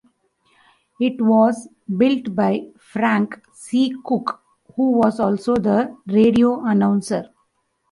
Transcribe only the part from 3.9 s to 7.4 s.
Cook, who was also the radio announcer.